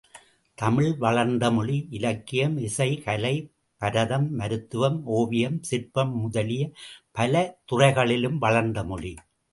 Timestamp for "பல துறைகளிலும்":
7.11-8.37